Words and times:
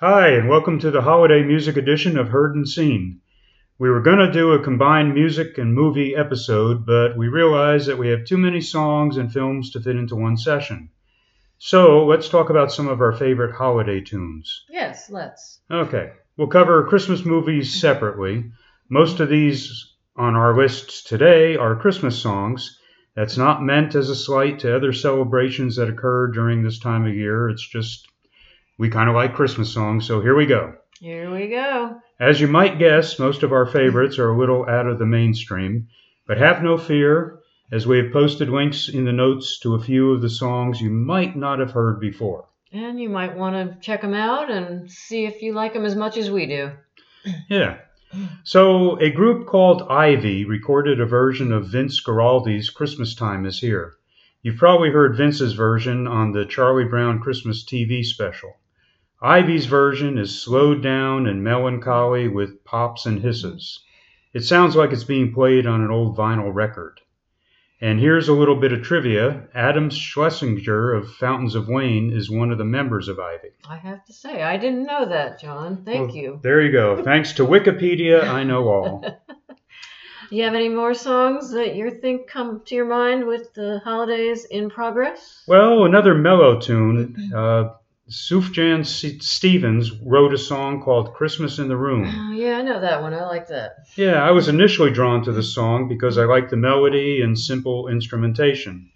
Hi, 0.00 0.28
and 0.32 0.46
welcome 0.46 0.78
to 0.80 0.90
the 0.90 1.00
holiday 1.00 1.42
music 1.42 1.78
edition 1.78 2.18
of 2.18 2.28
Heard 2.28 2.54
and 2.54 2.68
Seen. 2.68 3.22
We 3.78 3.88
were 3.88 4.02
going 4.02 4.18
to 4.18 4.30
do 4.30 4.52
a 4.52 4.62
combined 4.62 5.14
music 5.14 5.56
and 5.56 5.72
movie 5.72 6.14
episode, 6.14 6.84
but 6.84 7.16
we 7.16 7.28
realized 7.28 7.88
that 7.88 7.96
we 7.96 8.08
have 8.08 8.26
too 8.26 8.36
many 8.36 8.60
songs 8.60 9.16
and 9.16 9.32
films 9.32 9.70
to 9.70 9.80
fit 9.80 9.96
into 9.96 10.14
one 10.14 10.36
session. 10.36 10.90
So 11.56 12.04
let's 12.04 12.28
talk 12.28 12.50
about 12.50 12.70
some 12.70 12.88
of 12.88 13.00
our 13.00 13.14
favorite 13.14 13.54
holiday 13.54 14.02
tunes. 14.02 14.66
Yes, 14.68 15.08
let's. 15.08 15.60
Okay, 15.70 16.12
we'll 16.36 16.48
cover 16.48 16.84
Christmas 16.84 17.24
movies 17.24 17.72
separately. 17.80 18.52
Most 18.90 19.20
of 19.20 19.30
these 19.30 19.94
on 20.14 20.36
our 20.36 20.54
lists 20.54 21.04
today 21.04 21.56
are 21.56 21.74
Christmas 21.74 22.18
songs. 22.18 22.78
That's 23.14 23.38
not 23.38 23.62
meant 23.62 23.94
as 23.94 24.10
a 24.10 24.14
slight 24.14 24.58
to 24.58 24.76
other 24.76 24.92
celebrations 24.92 25.76
that 25.76 25.88
occur 25.88 26.26
during 26.26 26.62
this 26.62 26.78
time 26.80 27.06
of 27.06 27.14
year. 27.14 27.48
It's 27.48 27.66
just 27.66 28.06
we 28.78 28.90
kind 28.90 29.08
of 29.08 29.14
like 29.14 29.34
Christmas 29.34 29.72
songs, 29.72 30.06
so 30.06 30.20
here 30.20 30.36
we 30.36 30.46
go. 30.46 30.74
Here 31.00 31.30
we 31.30 31.48
go. 31.48 32.00
As 32.18 32.40
you 32.40 32.48
might 32.48 32.78
guess, 32.78 33.18
most 33.18 33.42
of 33.42 33.52
our 33.52 33.66
favorites 33.66 34.18
are 34.18 34.30
a 34.30 34.38
little 34.38 34.68
out 34.68 34.86
of 34.86 34.98
the 34.98 35.06
mainstream, 35.06 35.88
but 36.26 36.38
have 36.38 36.62
no 36.62 36.78
fear, 36.78 37.40
as 37.70 37.86
we 37.86 37.98
have 37.98 38.12
posted 38.12 38.48
links 38.48 38.88
in 38.88 39.04
the 39.04 39.12
notes 39.12 39.58
to 39.60 39.74
a 39.74 39.82
few 39.82 40.12
of 40.12 40.22
the 40.22 40.30
songs 40.30 40.80
you 40.80 40.90
might 40.90 41.36
not 41.36 41.58
have 41.58 41.72
heard 41.72 42.00
before. 42.00 42.48
And 42.72 43.00
you 43.00 43.08
might 43.08 43.36
want 43.36 43.54
to 43.56 43.78
check 43.80 44.02
them 44.02 44.14
out 44.14 44.50
and 44.50 44.90
see 44.90 45.26
if 45.26 45.42
you 45.42 45.52
like 45.52 45.72
them 45.72 45.84
as 45.84 45.94
much 45.94 46.16
as 46.16 46.30
we 46.30 46.46
do. 46.46 46.72
Yeah. 47.48 47.78
So, 48.44 48.98
a 49.00 49.10
group 49.10 49.48
called 49.48 49.82
Ivy 49.90 50.44
recorded 50.44 51.00
a 51.00 51.06
version 51.06 51.52
of 51.52 51.66
Vince 51.66 52.00
Guaraldi's 52.00 52.70
Christmas 52.70 53.14
Time 53.14 53.44
is 53.44 53.58
Here. 53.58 53.94
You've 54.42 54.58
probably 54.58 54.90
heard 54.90 55.16
Vince's 55.16 55.54
version 55.54 56.06
on 56.06 56.30
the 56.30 56.46
Charlie 56.46 56.84
Brown 56.84 57.18
Christmas 57.18 57.64
TV 57.64 58.04
special. 58.04 58.54
Ivy's 59.22 59.66
version 59.66 60.18
is 60.18 60.42
slowed 60.42 60.82
down 60.82 61.26
and 61.26 61.42
melancholy 61.42 62.28
with 62.28 62.64
pops 62.64 63.06
and 63.06 63.20
hisses. 63.20 63.82
It 64.34 64.44
sounds 64.44 64.76
like 64.76 64.92
it's 64.92 65.04
being 65.04 65.32
played 65.32 65.66
on 65.66 65.80
an 65.80 65.90
old 65.90 66.16
vinyl 66.16 66.54
record. 66.54 67.00
And 67.80 68.00
here's 68.00 68.28
a 68.28 68.32
little 68.34 68.56
bit 68.56 68.72
of 68.72 68.82
trivia. 68.82 69.48
Adam 69.54 69.90
Schlesinger 69.90 70.92
of 70.94 71.12
Fountains 71.14 71.54
of 71.54 71.68
Wayne 71.68 72.10
is 72.12 72.30
one 72.30 72.50
of 72.50 72.58
the 72.58 72.64
members 72.64 73.08
of 73.08 73.18
Ivy. 73.18 73.50
I 73.68 73.76
have 73.76 74.04
to 74.06 74.12
say, 74.12 74.42
I 74.42 74.56
didn't 74.56 74.86
know 74.86 75.06
that, 75.06 75.40
John. 75.40 75.82
Thank 75.84 76.08
Well, 76.08 76.16
you. 76.16 76.40
There 76.42 76.60
you 76.62 76.72
go. 76.72 77.02
Thanks 77.02 77.34
to 77.34 77.44
Wikipedia, 77.44 78.24
I 78.26 78.44
know 78.44 78.68
all. 78.68 79.00
Do 80.28 80.34
you 80.36 80.42
have 80.44 80.54
any 80.54 80.68
more 80.70 80.92
songs 80.94 81.52
that 81.52 81.76
you 81.76 81.90
think 81.90 82.28
come 82.28 82.62
to 82.64 82.74
your 82.74 82.86
mind 82.86 83.26
with 83.26 83.54
the 83.54 83.80
holidays 83.84 84.44
in 84.44 84.68
progress? 84.70 85.44
Well, 85.46 85.84
another 85.84 86.14
mellow 86.14 86.58
tune. 86.58 87.30
Uh, 87.34 87.74
Sufjan 88.08 88.84
Stevens 88.86 89.90
wrote 90.00 90.32
a 90.32 90.38
song 90.38 90.80
called 90.80 91.14
Christmas 91.14 91.58
in 91.58 91.66
the 91.66 91.76
Room. 91.76 92.04
Oh, 92.06 92.32
yeah, 92.32 92.58
I 92.58 92.62
know 92.62 92.80
that 92.80 93.02
one. 93.02 93.12
I 93.12 93.26
like 93.26 93.48
that. 93.48 93.88
Yeah, 93.96 94.22
I 94.22 94.30
was 94.30 94.48
initially 94.48 94.92
drawn 94.92 95.24
to 95.24 95.32
the 95.32 95.42
song 95.42 95.88
because 95.88 96.16
I 96.16 96.24
like 96.24 96.48
the 96.48 96.56
melody 96.56 97.20
and 97.20 97.36
simple 97.36 97.88
instrumentation. 97.88 98.90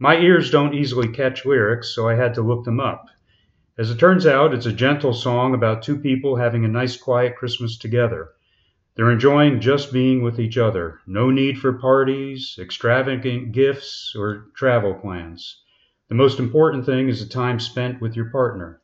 My 0.00 0.18
ears 0.18 0.50
don't 0.50 0.74
easily 0.74 1.06
catch 1.06 1.46
lyrics, 1.46 1.94
so 1.94 2.08
I 2.08 2.16
had 2.16 2.34
to 2.34 2.42
look 2.42 2.64
them 2.64 2.80
up. 2.80 3.06
As 3.78 3.92
it 3.92 3.98
turns 3.98 4.26
out, 4.26 4.52
it's 4.52 4.66
a 4.66 4.72
gentle 4.72 5.12
song 5.12 5.54
about 5.54 5.84
two 5.84 5.96
people 5.96 6.34
having 6.34 6.64
a 6.64 6.68
nice 6.68 6.96
quiet 6.96 7.36
Christmas 7.36 7.78
together. 7.78 8.30
They're 8.96 9.12
enjoying 9.12 9.60
just 9.60 9.92
being 9.92 10.20
with 10.20 10.40
each 10.40 10.58
other. 10.58 10.98
No 11.06 11.30
need 11.30 11.60
for 11.60 11.74
parties, 11.74 12.58
extravagant 12.60 13.52
gifts, 13.52 14.14
or 14.18 14.46
travel 14.56 14.94
plans. 14.94 15.62
The 16.08 16.14
most 16.14 16.38
important 16.38 16.86
thing 16.86 17.08
is 17.08 17.20
the 17.20 17.32
time 17.32 17.60
spent 17.60 18.00
with 18.00 18.16
your 18.16 18.30
partner. 18.30 18.80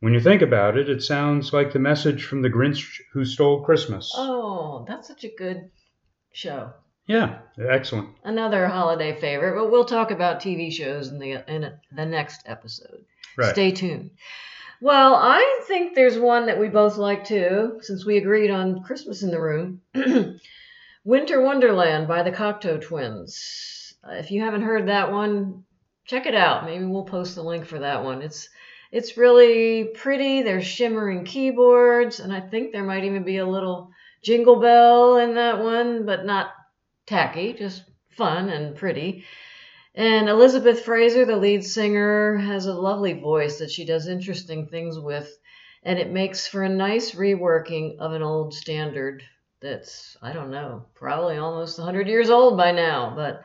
When 0.00 0.12
you 0.12 0.20
think 0.20 0.42
about 0.42 0.76
it, 0.76 0.90
it 0.90 1.02
sounds 1.02 1.52
like 1.52 1.72
the 1.72 1.78
message 1.78 2.24
from 2.24 2.42
the 2.42 2.50
Grinch 2.50 3.00
Who 3.12 3.24
Stole 3.24 3.64
Christmas. 3.64 4.12
Oh, 4.14 4.84
that's 4.86 5.08
such 5.08 5.24
a 5.24 5.34
good 5.34 5.70
show. 6.32 6.72
Yeah, 7.06 7.38
excellent. 7.58 8.10
Another 8.24 8.66
holiday 8.66 9.18
favorite, 9.18 9.54
but 9.54 9.70
we'll 9.70 9.84
talk 9.84 10.10
about 10.10 10.40
TV 10.40 10.70
shows 10.70 11.08
in 11.08 11.18
the 11.18 11.42
in 11.50 11.72
the 11.92 12.04
next 12.04 12.42
episode. 12.46 13.04
Right. 13.38 13.52
Stay 13.52 13.70
tuned. 13.70 14.10
Well, 14.82 15.14
I 15.14 15.62
think 15.66 15.94
there's 15.94 16.18
one 16.18 16.46
that 16.46 16.58
we 16.58 16.68
both 16.68 16.98
like 16.98 17.24
too, 17.24 17.78
since 17.80 18.04
we 18.04 18.18
agreed 18.18 18.50
on 18.50 18.82
Christmas 18.82 19.22
in 19.22 19.30
the 19.30 19.40
Room. 19.40 19.80
Winter 21.04 21.40
Wonderland 21.40 22.08
by 22.08 22.22
the 22.22 22.32
Cocteau 22.32 22.82
Twins. 22.82 23.94
If 24.08 24.30
you 24.30 24.42
haven't 24.42 24.62
heard 24.62 24.88
that 24.88 25.10
one, 25.10 25.64
check 26.06 26.26
it 26.26 26.34
out. 26.34 26.64
Maybe 26.64 26.84
we'll 26.84 27.04
post 27.04 27.34
the 27.34 27.42
link 27.42 27.66
for 27.66 27.80
that 27.80 28.02
one. 28.02 28.22
It's 28.22 28.48
it's 28.92 29.16
really 29.16 29.84
pretty. 29.94 30.42
There's 30.42 30.64
shimmering 30.64 31.24
keyboards, 31.24 32.20
and 32.20 32.32
I 32.32 32.40
think 32.40 32.72
there 32.72 32.84
might 32.84 33.04
even 33.04 33.24
be 33.24 33.38
a 33.38 33.46
little 33.46 33.90
jingle 34.22 34.60
bell 34.60 35.18
in 35.18 35.34
that 35.34 35.58
one, 35.58 36.06
but 36.06 36.24
not 36.24 36.50
tacky, 37.06 37.52
just 37.52 37.82
fun 38.10 38.48
and 38.48 38.76
pretty. 38.76 39.24
And 39.94 40.28
Elizabeth 40.28 40.84
Fraser, 40.84 41.24
the 41.24 41.36
lead 41.36 41.64
singer, 41.64 42.36
has 42.36 42.66
a 42.66 42.74
lovely 42.74 43.14
voice 43.14 43.58
that 43.58 43.70
she 43.70 43.84
does 43.84 44.08
interesting 44.08 44.66
things 44.66 44.98
with, 44.98 45.36
and 45.82 45.98
it 45.98 46.10
makes 46.10 46.46
for 46.46 46.62
a 46.62 46.68
nice 46.68 47.12
reworking 47.12 47.98
of 47.98 48.12
an 48.12 48.22
old 48.22 48.54
standard 48.54 49.22
that's, 49.60 50.16
I 50.22 50.32
don't 50.32 50.50
know, 50.50 50.84
probably 50.94 51.38
almost 51.38 51.78
100 51.78 52.08
years 52.08 52.30
old 52.30 52.56
by 52.56 52.72
now, 52.72 53.14
but 53.16 53.42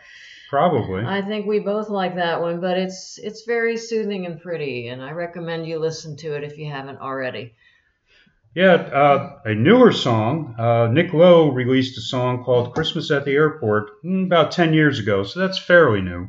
Probably. 0.51 1.05
I 1.05 1.21
think 1.21 1.45
we 1.45 1.59
both 1.59 1.87
like 1.87 2.15
that 2.15 2.41
one, 2.41 2.59
but 2.59 2.77
it's 2.77 3.17
it's 3.17 3.45
very 3.45 3.77
soothing 3.77 4.25
and 4.25 4.41
pretty, 4.41 4.89
and 4.89 5.01
I 5.01 5.11
recommend 5.11 5.65
you 5.65 5.79
listen 5.79 6.17
to 6.17 6.35
it 6.35 6.43
if 6.43 6.57
you 6.57 6.69
haven't 6.69 6.99
already. 6.99 7.53
Yeah, 8.53 8.73
uh, 8.73 9.39
a 9.45 9.55
newer 9.55 9.93
song. 9.93 10.53
Uh, 10.59 10.87
Nick 10.87 11.13
Lowe 11.13 11.53
released 11.53 11.97
a 11.97 12.01
song 12.01 12.43
called 12.43 12.73
Christmas 12.73 13.09
at 13.11 13.23
the 13.23 13.31
Airport 13.31 14.03
mm, 14.03 14.25
about 14.25 14.51
10 14.51 14.73
years 14.73 14.99
ago, 14.99 15.23
so 15.23 15.39
that's 15.39 15.57
fairly 15.57 16.01
new. 16.01 16.27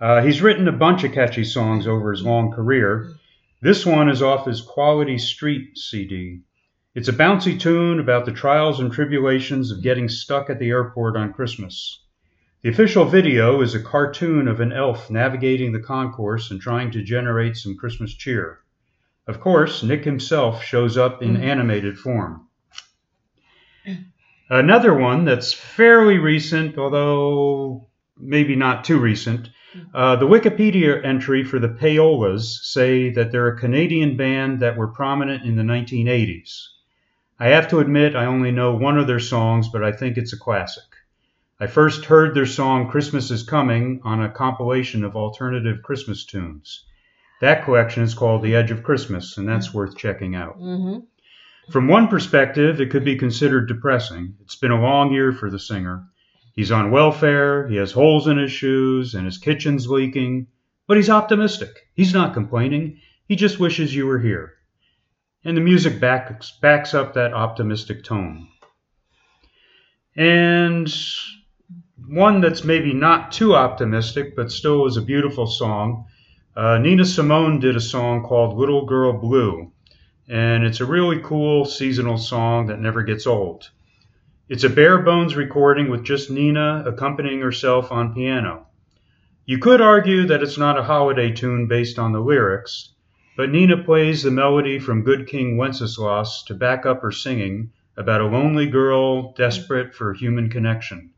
Uh, 0.00 0.22
he's 0.22 0.42
written 0.42 0.66
a 0.66 0.72
bunch 0.72 1.04
of 1.04 1.12
catchy 1.12 1.44
songs 1.44 1.86
over 1.86 2.10
his 2.10 2.24
long 2.24 2.50
career. 2.50 3.12
This 3.62 3.86
one 3.86 4.08
is 4.08 4.22
off 4.22 4.46
his 4.46 4.60
Quality 4.60 5.18
Street 5.18 5.78
CD. 5.78 6.40
It's 6.96 7.06
a 7.06 7.12
bouncy 7.12 7.60
tune 7.60 8.00
about 8.00 8.24
the 8.24 8.32
trials 8.32 8.80
and 8.80 8.90
tribulations 8.90 9.70
of 9.70 9.84
getting 9.84 10.08
stuck 10.08 10.50
at 10.50 10.58
the 10.58 10.70
airport 10.70 11.16
on 11.16 11.32
Christmas. 11.32 12.00
The 12.62 12.70
official 12.70 13.04
video 13.04 13.60
is 13.60 13.74
a 13.74 13.82
cartoon 13.82 14.48
of 14.48 14.60
an 14.60 14.72
elf 14.72 15.10
navigating 15.10 15.72
the 15.72 15.80
concourse 15.80 16.50
and 16.50 16.60
trying 16.60 16.90
to 16.92 17.02
generate 17.02 17.56
some 17.56 17.76
Christmas 17.76 18.14
cheer. 18.14 18.60
Of 19.26 19.40
course, 19.40 19.82
Nick 19.82 20.04
himself 20.04 20.64
shows 20.64 20.96
up 20.96 21.22
in 21.22 21.36
Mhm. 21.36 21.42
animated 21.42 21.98
form. 21.98 22.48
Another 24.48 24.94
one 24.94 25.24
that's 25.24 25.52
fairly 25.52 26.18
recent, 26.18 26.78
although 26.78 27.88
maybe 28.18 28.56
not 28.56 28.84
too 28.84 28.98
recent. 28.98 29.50
Uh, 29.92 30.16
the 30.16 30.26
Wikipedia 30.26 31.04
entry 31.04 31.44
for 31.44 31.58
the 31.58 31.68
Payolas 31.68 32.60
say 32.62 33.10
that 33.10 33.30
they're 33.30 33.48
a 33.48 33.58
Canadian 33.58 34.16
band 34.16 34.60
that 34.60 34.76
were 34.76 34.88
prominent 34.88 35.44
in 35.44 35.56
the 35.56 35.62
1980s. 35.62 36.70
I 37.38 37.48
have 37.48 37.68
to 37.68 37.80
admit, 37.80 38.16
I 38.16 38.24
only 38.24 38.50
know 38.50 38.74
one 38.74 38.96
of 38.98 39.06
their 39.06 39.20
songs, 39.20 39.68
but 39.68 39.84
I 39.84 39.92
think 39.92 40.16
it's 40.16 40.32
a 40.32 40.38
classic. 40.38 40.84
I 41.58 41.66
first 41.66 42.04
heard 42.04 42.34
their 42.34 42.44
song 42.44 42.90
Christmas 42.90 43.30
is 43.30 43.42
Coming 43.42 44.02
on 44.04 44.22
a 44.22 44.30
compilation 44.30 45.04
of 45.04 45.16
alternative 45.16 45.82
Christmas 45.82 46.26
tunes. 46.26 46.84
That 47.40 47.64
collection 47.64 48.02
is 48.02 48.12
called 48.12 48.42
The 48.42 48.54
Edge 48.54 48.70
of 48.70 48.82
Christmas, 48.82 49.38
and 49.38 49.48
that's 49.48 49.72
worth 49.72 49.96
checking 49.96 50.34
out. 50.34 50.56
hmm 50.56 50.98
From 51.70 51.88
one 51.88 52.08
perspective, 52.08 52.78
it 52.78 52.90
could 52.90 53.06
be 53.06 53.16
considered 53.16 53.68
depressing. 53.68 54.34
It's 54.42 54.56
been 54.56 54.70
a 54.70 54.82
long 54.82 55.14
year 55.14 55.32
for 55.32 55.48
the 55.48 55.58
singer. 55.58 56.06
He's 56.54 56.70
on 56.70 56.90
welfare, 56.90 57.66
he 57.68 57.76
has 57.76 57.90
holes 57.90 58.28
in 58.28 58.36
his 58.36 58.52
shoes, 58.52 59.14
and 59.14 59.24
his 59.24 59.38
kitchen's 59.38 59.88
leaking, 59.88 60.48
but 60.86 60.98
he's 60.98 61.08
optimistic. 61.08 61.88
He's 61.94 62.12
not 62.12 62.34
complaining, 62.34 63.00
he 63.28 63.34
just 63.34 63.58
wishes 63.58 63.94
you 63.94 64.06
were 64.06 64.20
here. 64.20 64.52
And 65.42 65.56
the 65.56 65.62
music 65.62 66.00
backs, 66.00 66.52
backs 66.60 66.92
up 66.92 67.14
that 67.14 67.32
optimistic 67.32 68.04
tone. 68.04 68.48
And 70.14 70.94
one 72.08 72.42
that's 72.42 72.62
maybe 72.62 72.92
not 72.92 73.32
too 73.32 73.54
optimistic, 73.54 74.36
but 74.36 74.52
still 74.52 74.86
is 74.86 74.98
a 74.98 75.02
beautiful 75.02 75.46
song. 75.46 76.04
Uh, 76.54 76.78
Nina 76.78 77.04
Simone 77.04 77.58
did 77.58 77.74
a 77.74 77.80
song 77.80 78.22
called 78.22 78.56
Little 78.56 78.84
Girl 78.84 79.14
Blue, 79.14 79.72
and 80.28 80.64
it's 80.64 80.80
a 80.80 80.86
really 80.86 81.20
cool 81.20 81.64
seasonal 81.64 82.18
song 82.18 82.66
that 82.66 82.80
never 82.80 83.02
gets 83.02 83.26
old. 83.26 83.70
It's 84.48 84.64
a 84.64 84.68
bare 84.68 84.98
bones 84.98 85.36
recording 85.36 85.90
with 85.90 86.04
just 86.04 86.30
Nina 86.30 86.84
accompanying 86.86 87.40
herself 87.40 87.90
on 87.90 88.14
piano. 88.14 88.66
You 89.46 89.58
could 89.58 89.80
argue 89.80 90.26
that 90.26 90.42
it's 90.42 90.58
not 90.58 90.78
a 90.78 90.82
holiday 90.82 91.32
tune 91.32 91.66
based 91.66 91.98
on 91.98 92.12
the 92.12 92.20
lyrics, 92.20 92.92
but 93.36 93.50
Nina 93.50 93.82
plays 93.82 94.22
the 94.22 94.30
melody 94.30 94.78
from 94.78 95.02
Good 95.02 95.26
King 95.26 95.56
Wenceslas 95.56 96.44
to 96.46 96.54
back 96.54 96.84
up 96.84 97.00
her 97.02 97.10
singing 97.10 97.70
about 97.96 98.20
a 98.20 98.26
lonely 98.26 98.66
girl 98.66 99.32
desperate 99.32 99.94
for 99.94 100.12
human 100.12 100.50
connection. 100.50 101.10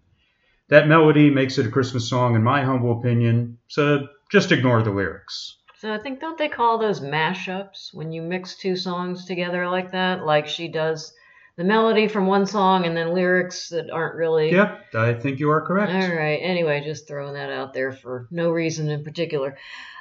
That 0.68 0.88
melody 0.88 1.30
makes 1.30 1.56
it 1.58 1.66
a 1.66 1.70
Christmas 1.70 2.08
song, 2.08 2.34
in 2.34 2.42
my 2.42 2.62
humble 2.62 2.98
opinion, 2.98 3.58
so 3.68 4.08
just 4.30 4.52
ignore 4.52 4.82
the 4.82 4.90
lyrics. 4.90 5.56
So 5.78 5.92
I 5.92 5.98
think 5.98 6.20
don't 6.20 6.36
they 6.36 6.48
call 6.48 6.78
those 6.78 7.00
mashups 7.00 7.94
when 7.94 8.12
you 8.12 8.20
mix 8.20 8.56
two 8.56 8.76
songs 8.76 9.24
together 9.24 9.68
like 9.68 9.92
that, 9.92 10.26
like 10.26 10.46
she 10.46 10.68
does 10.68 11.12
the 11.56 11.64
melody 11.64 12.06
from 12.08 12.26
one 12.26 12.46
song 12.46 12.84
and 12.84 12.96
then 12.96 13.14
lyrics 13.14 13.68
that 13.70 13.90
aren't 13.90 14.16
really. 14.16 14.52
Yep, 14.52 14.94
I 14.94 15.14
think 15.14 15.38
you 15.38 15.50
are 15.50 15.60
correct. 15.60 15.92
All 15.92 16.16
right. 16.16 16.40
Anyway, 16.42 16.82
just 16.84 17.08
throwing 17.08 17.34
that 17.34 17.50
out 17.50 17.74
there 17.74 17.92
for 17.92 18.26
no 18.30 18.50
reason 18.50 18.90
in 18.90 19.04
particular. 19.04 19.56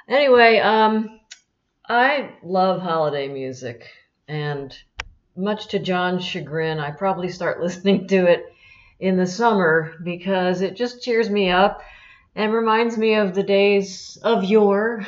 Anyway, 0.08 0.60
um, 0.60 1.20
I 1.88 2.32
love 2.44 2.82
holiday 2.82 3.28
music, 3.28 3.88
and 4.28 4.76
much 5.36 5.68
to 5.70 5.80
John's 5.80 6.26
chagrin, 6.26 6.80
I 6.80 6.92
probably 6.92 7.30
start 7.30 7.62
listening 7.64 8.08
to 8.08 8.26
it 8.26 8.46
in 9.00 9.18
the 9.18 9.28
summer 9.28 9.94
because 10.04 10.62
it 10.62 10.76
just 10.76 11.04
cheers 11.04 11.30
me 11.30 11.50
up 11.50 11.82
and 12.36 12.54
reminds 12.54 12.98
me 12.98 13.16
of 13.16 13.34
the 13.34 13.44
days 13.44 14.18
of 14.24 14.44
yore 14.44 15.06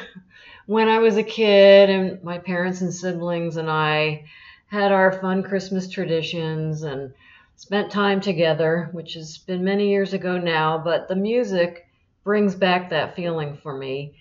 when 0.65 0.87
I 0.87 0.99
was 0.99 1.17
a 1.17 1.23
kid 1.23 1.89
and 1.89 2.23
my 2.23 2.37
parents 2.37 2.81
and 2.81 2.93
siblings 2.93 3.57
and 3.57 3.69
I 3.69 4.25
had 4.67 4.91
our 4.91 5.11
fun 5.11 5.41
Christmas 5.41 5.87
traditions 5.87 6.83
and 6.83 7.11
spent 7.55 7.91
time 7.91 8.21
together, 8.21 8.89
which 8.91 9.15
has 9.15 9.39
been 9.39 9.63
many 9.63 9.89
years 9.89 10.13
ago 10.13 10.37
now, 10.37 10.77
but 10.77 11.07
the 11.07 11.15
music 11.15 11.87
brings 12.23 12.55
back 12.55 12.91
that 12.91 13.15
feeling 13.15 13.57
for 13.57 13.75
me 13.75 14.13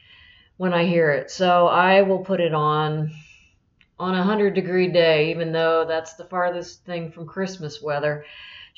when 0.57 0.73
I 0.73 0.87
hear 0.87 1.11
it. 1.11 1.31
So 1.31 1.67
I 1.67 2.03
will 2.03 2.25
put 2.25 2.41
it 2.41 2.55
on 2.55 3.11
on 4.01 4.15
a 4.15 4.19
100 4.19 4.55
degree 4.55 4.89
day, 4.89 5.31
even 5.31 5.53
though 5.53 5.85
that's 5.87 6.15
the 6.15 6.25
farthest 6.25 6.85
thing 6.85 7.11
from 7.11 7.27
Christmas 7.27 7.83
weather, 7.83 8.25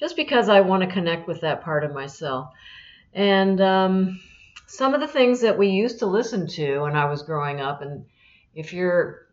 just 0.00 0.16
because 0.16 0.48
I 0.48 0.62
want 0.62 0.82
to 0.82 0.88
connect 0.88 1.28
with 1.28 1.42
that 1.42 1.62
part 1.62 1.84
of 1.84 1.92
myself. 1.92 2.48
And 3.12 3.60
um, 3.60 4.20
some 4.66 4.94
of 4.94 5.00
the 5.00 5.06
things 5.06 5.42
that 5.42 5.58
we 5.58 5.68
used 5.68 5.98
to 5.98 6.06
listen 6.06 6.46
to 6.48 6.80
when 6.80 6.96
I 6.96 7.04
was 7.04 7.22
growing 7.22 7.60
up, 7.60 7.82
and 7.82 8.06
if 8.54 8.72
you're 8.72 9.26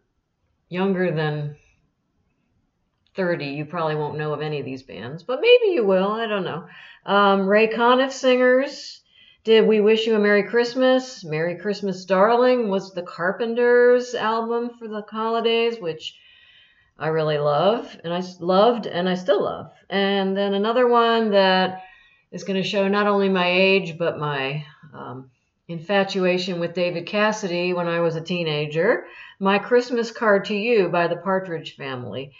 younger 0.68 1.10
than 1.12 1.56
30, 3.16 3.46
you 3.46 3.66
probably 3.66 3.96
won't 3.96 4.18
know 4.18 4.34
of 4.34 4.42
any 4.42 4.60
of 4.60 4.66
these 4.66 4.84
bands, 4.84 5.24
but 5.24 5.40
maybe 5.42 5.74
you 5.74 5.86
will. 5.86 6.12
I 6.12 6.28
don't 6.28 6.44
know. 6.44 6.68
Um, 7.06 7.48
Ray 7.48 7.68
Conniff 7.68 8.12
singers. 8.12 9.02
Did 9.46 9.66
We 9.66 9.80
Wish 9.80 10.06
You 10.06 10.16
a 10.16 10.20
Merry 10.20 10.44
Christmas? 10.44 11.24
Merry 11.24 11.58
Christmas, 11.58 12.04
Darling 12.04 12.68
was 12.68 12.94
the 12.94 13.02
Carpenters 13.02 14.14
album 14.14 14.72
for 14.78 14.90
the 14.90 15.06
holidays, 15.10 15.80
which 15.80 16.16
I 17.00 17.08
really 17.08 17.38
love 17.38 17.96
and 18.04 18.14
I 18.14 18.24
loved 18.40 18.88
and 18.88 19.08
I 19.08 19.16
still 19.16 19.44
love. 19.44 19.72
And 19.90 20.36
then 20.36 20.54
another 20.54 20.88
one 20.88 21.32
that 21.32 21.84
is 22.32 22.44
going 22.44 22.62
to 22.62 22.68
show 22.68 22.88
not 22.88 23.08
only 23.08 23.30
my 23.30 23.50
age 23.50 23.98
but 23.98 24.18
my 24.18 24.66
um, 24.94 25.30
infatuation 25.68 26.60
with 26.60 26.74
David 26.74 27.06
Cassidy 27.06 27.74
when 27.74 27.88
I 27.88 28.00
was 28.00 28.16
a 28.16 28.22
teenager. 28.22 29.06
My 29.40 29.60
Christmas 29.60 30.12
Card 30.12 30.46
to 30.46 30.56
You 30.56 30.90
by 30.90 31.08
the 31.08 31.18
Partridge 31.18 31.76
Family. 31.76 32.34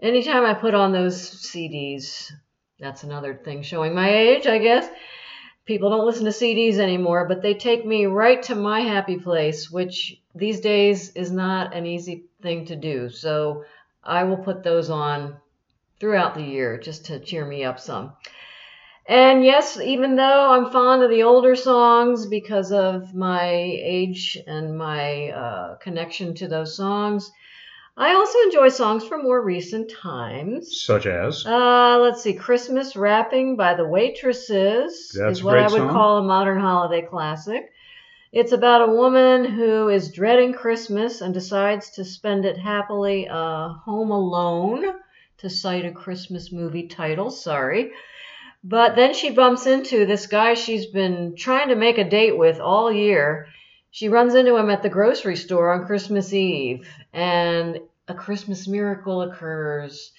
Anytime 0.00 0.44
I 0.44 0.54
put 0.54 0.74
on 0.74 0.92
those 0.92 1.16
CDs, 1.16 2.30
that's 2.78 3.04
another 3.04 3.34
thing 3.34 3.62
showing 3.62 3.94
my 3.94 4.10
age, 4.10 4.46
I 4.46 4.58
guess 4.58 4.86
people 5.64 5.90
don't 5.90 6.06
listen 6.06 6.24
to 6.24 6.30
CDs 6.30 6.76
anymore, 6.76 7.26
but 7.26 7.42
they 7.42 7.54
take 7.54 7.86
me 7.86 8.06
right 8.06 8.42
to 8.44 8.54
my 8.54 8.80
happy 8.80 9.16
place, 9.16 9.70
which 9.70 10.20
these 10.34 10.60
days 10.60 11.10
is 11.10 11.30
not 11.30 11.74
an 11.74 11.86
easy 11.86 12.24
thing 12.42 12.66
to 12.66 12.76
do. 12.76 13.08
So 13.08 13.64
I 14.04 14.24
will 14.24 14.36
put 14.36 14.62
those 14.62 14.90
on 14.90 15.36
throughout 16.00 16.34
the 16.34 16.42
year 16.42 16.78
just 16.78 17.06
to 17.06 17.18
cheer 17.20 17.44
me 17.44 17.64
up 17.64 17.80
some. 17.80 18.12
And 19.06 19.44
yes, 19.44 19.78
even 19.78 20.16
though 20.16 20.50
I'm 20.50 20.70
fond 20.70 21.02
of 21.02 21.10
the 21.10 21.24
older 21.24 21.54
songs 21.54 22.26
because 22.26 22.72
of 22.72 23.14
my 23.14 23.50
age 23.52 24.38
and 24.46 24.78
my 24.78 25.28
uh, 25.28 25.76
connection 25.76 26.34
to 26.36 26.48
those 26.48 26.74
songs, 26.74 27.30
I 27.96 28.14
also 28.14 28.38
enjoy 28.40 28.70
songs 28.70 29.06
from 29.06 29.22
more 29.24 29.42
recent 29.42 29.90
times. 29.90 30.80
Such 30.80 31.06
as? 31.06 31.44
Uh, 31.46 31.98
let's 32.00 32.22
see, 32.22 32.32
Christmas 32.32 32.96
Wrapping 32.96 33.56
by 33.56 33.74
the 33.74 33.86
Waitresses 33.86 35.14
That's 35.16 35.38
is 35.38 35.44
what 35.44 35.58
I 35.58 35.68
would 35.68 35.72
song. 35.72 35.90
call 35.90 36.18
a 36.18 36.22
modern 36.22 36.60
holiday 36.60 37.02
classic. 37.02 37.73
It's 38.34 38.50
about 38.50 38.88
a 38.88 38.92
woman 38.92 39.44
who 39.44 39.88
is 39.88 40.10
dreading 40.10 40.54
Christmas 40.54 41.20
and 41.20 41.32
decides 41.32 41.90
to 41.90 42.04
spend 42.04 42.44
it 42.44 42.58
happily 42.58 43.28
uh, 43.28 43.68
home 43.68 44.10
alone, 44.10 44.84
to 45.38 45.48
cite 45.48 45.84
a 45.84 45.92
Christmas 45.92 46.50
movie 46.50 46.88
title, 46.88 47.30
sorry. 47.30 47.92
But 48.64 48.96
then 48.96 49.14
she 49.14 49.30
bumps 49.30 49.68
into 49.68 50.04
this 50.04 50.26
guy 50.26 50.54
she's 50.54 50.86
been 50.86 51.36
trying 51.36 51.68
to 51.68 51.76
make 51.76 51.98
a 51.98 52.10
date 52.10 52.36
with 52.36 52.58
all 52.58 52.90
year. 52.90 53.46
She 53.92 54.08
runs 54.08 54.34
into 54.34 54.56
him 54.56 54.68
at 54.68 54.82
the 54.82 54.88
grocery 54.88 55.36
store 55.36 55.72
on 55.72 55.86
Christmas 55.86 56.32
Eve, 56.32 56.88
and 57.12 57.78
a 58.08 58.14
Christmas 58.14 58.66
miracle 58.66 59.22
occurs. 59.22 60.10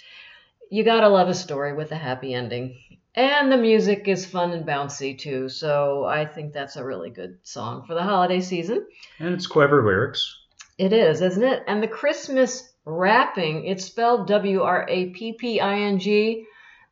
You 0.72 0.86
gotta 0.86 1.10
love 1.10 1.28
a 1.28 1.34
story 1.34 1.74
with 1.74 1.92
a 1.92 1.98
happy 1.98 2.34
ending. 2.34 2.78
And 3.16 3.50
the 3.52 3.58
music 3.58 4.08
is 4.08 4.26
fun 4.26 4.52
and 4.52 4.66
bouncy 4.66 5.18
too, 5.18 5.48
so 5.48 6.04
I 6.04 6.26
think 6.26 6.52
that's 6.52 6.76
a 6.76 6.84
really 6.84 7.10
good 7.10 7.38
song 7.44 7.86
for 7.88 7.94
the 7.94 8.04
holiday 8.04 8.42
season. 8.42 8.86
And 9.20 9.34
it's 9.34 9.48
clever 9.48 9.86
lyrics. 9.86 10.38
It 10.78 10.92
is, 10.92 11.22
isn't 11.22 11.44
it? 11.44 11.64
And 11.68 11.82
the 11.82 11.88
Christmas 11.88 12.74
wrapping, 12.84 13.66
it's 13.66 13.86
spelled 13.86 14.28
W 14.28 14.62
R 14.64 14.86
A 14.90 15.10
P 15.12 15.32
P 15.34 15.62
I 15.62 15.80
N 15.80 16.00
G, 16.00 16.46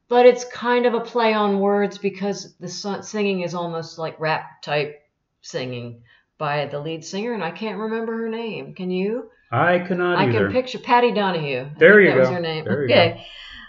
but 0.08 0.26
it's 0.26 0.46
kind 0.46 0.86
of 0.86 0.94
a 0.94 1.02
play 1.02 1.34
on 1.34 1.60
words 1.60 1.98
because 1.98 2.56
the 2.58 2.70
singing 2.70 3.42
is 3.42 3.54
almost 3.54 3.98
like 3.98 4.18
rap 4.20 4.62
type 4.62 5.02
singing 5.42 6.04
by 6.38 6.68
the 6.68 6.80
lead 6.80 7.04
singer, 7.04 7.34
and 7.34 7.44
I 7.44 7.52
can't 7.52 7.80
remember 7.80 8.16
her 8.18 8.30
name. 8.30 8.74
Can 8.74 8.92
you? 8.92 9.30
I 9.52 9.80
cannot 9.80 10.18
I 10.18 10.30
either. 10.30 10.46
can 10.46 10.52
picture 10.54 10.80
Patty 10.80 11.12
Donahue. 11.12 11.60
I 11.66 11.72
There 11.78 12.00
you 12.02 12.10
that 12.12 12.18
was 12.20 12.30
go. 12.30 12.36
her 12.36 12.40
name. 12.40 12.64
There 12.66 12.88
you 12.88 12.94
okay. 12.94 13.26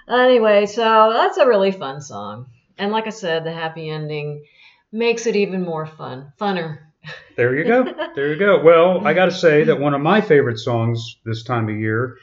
Anyway, 0.08 0.66
so 0.66 1.10
that's 1.12 1.38
a 1.38 1.46
really 1.46 1.72
fun 1.72 2.00
song. 2.00 2.46
And 2.78 2.92
like 2.92 3.06
I 3.06 3.10
said, 3.10 3.44
the 3.44 3.52
happy 3.52 3.88
ending 3.88 4.44
makes 4.92 5.26
it 5.26 5.36
even 5.36 5.62
more 5.62 5.86
fun. 5.86 6.32
Funner. 6.40 6.78
There 7.36 7.54
you 7.56 7.64
go. 7.64 7.84
There 8.14 8.32
you 8.32 8.38
go. 8.38 8.62
Well, 8.62 9.04
I 9.06 9.12
got 9.12 9.24
to 9.26 9.32
say 9.32 9.64
that 9.64 9.80
one 9.80 9.92
of 9.92 10.00
my 10.00 10.20
favorite 10.20 10.58
songs 10.58 11.16
this 11.24 11.42
time 11.42 11.68
of 11.68 11.74
year, 11.74 12.16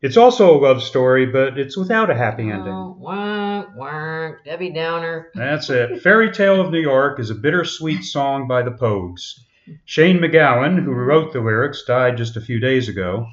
it's 0.00 0.16
also 0.16 0.56
a 0.56 0.60
love 0.60 0.82
story, 0.82 1.26
but 1.26 1.58
it's 1.58 1.76
without 1.76 2.08
a 2.08 2.14
happy 2.14 2.44
ending. 2.44 2.72
Oh, 2.72 2.96
wah, 2.98 3.64
wah, 3.74 4.30
Debbie 4.44 4.70
Downer. 4.70 5.30
That's 5.34 5.68
it. 5.70 6.02
Fairy 6.02 6.30
Tale 6.30 6.60
of 6.60 6.70
New 6.70 6.80
York 6.80 7.18
is 7.18 7.30
a 7.30 7.34
bittersweet 7.34 8.04
song 8.04 8.46
by 8.46 8.62
the 8.62 8.70
Pogues. 8.70 9.40
Shane 9.86 10.20
MacGowan, 10.20 10.84
who 10.84 10.92
wrote 10.92 11.32
the 11.32 11.40
lyrics, 11.40 11.84
died 11.84 12.16
just 12.16 12.36
a 12.36 12.40
few 12.40 12.60
days 12.60 12.88
ago. 12.88 13.26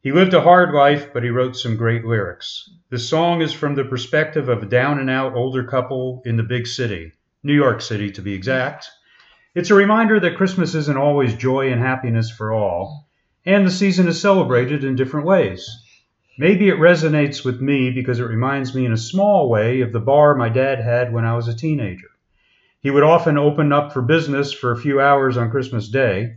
He 0.00 0.12
lived 0.12 0.32
a 0.32 0.42
hard 0.42 0.72
life, 0.72 1.12
but 1.12 1.24
he 1.24 1.30
wrote 1.30 1.56
some 1.56 1.76
great 1.76 2.04
lyrics. 2.04 2.70
The 2.88 3.00
song 3.00 3.42
is 3.42 3.52
from 3.52 3.74
the 3.74 3.84
perspective 3.84 4.48
of 4.48 4.62
a 4.62 4.66
down 4.66 5.00
and 5.00 5.10
out 5.10 5.34
older 5.34 5.64
couple 5.64 6.22
in 6.24 6.36
the 6.36 6.44
big 6.44 6.68
city, 6.68 7.14
New 7.42 7.54
York 7.54 7.80
City 7.80 8.12
to 8.12 8.22
be 8.22 8.32
exact. 8.32 8.88
It's 9.56 9.70
a 9.70 9.74
reminder 9.74 10.20
that 10.20 10.36
Christmas 10.36 10.76
isn't 10.76 10.96
always 10.96 11.34
joy 11.34 11.72
and 11.72 11.80
happiness 11.80 12.30
for 12.30 12.52
all, 12.52 13.08
and 13.44 13.66
the 13.66 13.72
season 13.72 14.06
is 14.06 14.20
celebrated 14.20 14.84
in 14.84 14.94
different 14.94 15.26
ways. 15.26 15.68
Maybe 16.38 16.68
it 16.68 16.76
resonates 16.76 17.44
with 17.44 17.60
me 17.60 17.90
because 17.90 18.20
it 18.20 18.24
reminds 18.24 18.76
me 18.76 18.86
in 18.86 18.92
a 18.92 18.96
small 18.96 19.50
way 19.50 19.80
of 19.80 19.92
the 19.92 19.98
bar 19.98 20.36
my 20.36 20.48
dad 20.48 20.78
had 20.78 21.12
when 21.12 21.24
I 21.24 21.34
was 21.34 21.48
a 21.48 21.56
teenager. 21.56 22.10
He 22.80 22.90
would 22.90 23.02
often 23.02 23.36
open 23.36 23.72
up 23.72 23.92
for 23.92 24.02
business 24.02 24.52
for 24.52 24.70
a 24.70 24.78
few 24.78 25.00
hours 25.00 25.36
on 25.36 25.50
Christmas 25.50 25.88
Day. 25.88 26.36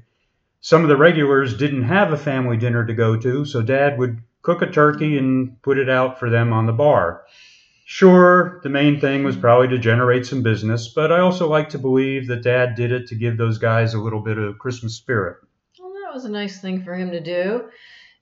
Some 0.61 0.83
of 0.83 0.89
the 0.89 0.97
regulars 0.97 1.57
didn't 1.57 1.83
have 1.83 2.13
a 2.13 2.17
family 2.17 2.55
dinner 2.55 2.85
to 2.85 2.93
go 2.93 3.17
to, 3.17 3.45
so 3.45 3.63
dad 3.63 3.97
would 3.97 4.21
cook 4.43 4.61
a 4.61 4.69
turkey 4.69 5.17
and 5.17 5.59
put 5.63 5.79
it 5.79 5.89
out 5.89 6.19
for 6.19 6.29
them 6.29 6.53
on 6.53 6.67
the 6.67 6.71
bar. 6.71 7.23
Sure, 7.85 8.61
the 8.63 8.69
main 8.69 8.99
thing 9.01 9.23
was 9.23 9.35
probably 9.35 9.67
to 9.69 9.79
generate 9.79 10.25
some 10.25 10.43
business, 10.43 10.87
but 10.87 11.11
I 11.11 11.19
also 11.19 11.49
like 11.49 11.69
to 11.69 11.79
believe 11.79 12.27
that 12.27 12.43
dad 12.43 12.75
did 12.75 12.91
it 12.91 13.07
to 13.07 13.15
give 13.15 13.37
those 13.37 13.57
guys 13.57 13.95
a 13.95 13.99
little 13.99 14.21
bit 14.21 14.37
of 14.37 14.59
Christmas 14.59 14.95
spirit. 14.95 15.37
Well, 15.79 15.93
that 16.03 16.13
was 16.13 16.25
a 16.25 16.29
nice 16.29 16.61
thing 16.61 16.83
for 16.83 16.93
him 16.93 17.09
to 17.11 17.19
do. 17.19 17.69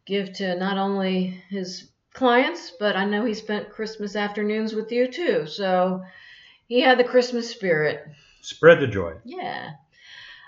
Give 0.05 0.31
to 0.34 0.55
not 0.55 0.77
only 0.77 1.43
his 1.50 1.89
clients, 2.13 2.72
but 2.79 2.96
I 2.96 3.03
know 3.03 3.25
he 3.25 3.34
spent 3.34 3.69
Christmas 3.69 4.15
afternoons 4.15 4.74
with 4.74 4.91
you 4.91 5.12
too. 5.12 5.46
So 5.46 6.03
he 6.67 6.79
had 6.79 6.98
the 6.98 7.03
Christmas 7.03 7.50
spirit. 7.50 8.08
Spread 8.41 8.79
the 8.79 8.88
joy. 8.88 9.15
Yeah. 9.25 9.72